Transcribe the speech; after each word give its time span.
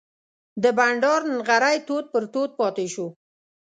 د 0.63 0.65
بانډار 0.77 1.21
نغری 1.35 1.77
تود 1.87 2.05
پر 2.13 2.23
تود 2.33 2.51
پاتې 2.59 2.85
شو. 2.93 3.07